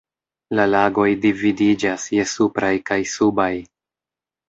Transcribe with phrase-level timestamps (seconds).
[0.59, 3.55] La lagoj dividiĝas je supraj kaj subaj.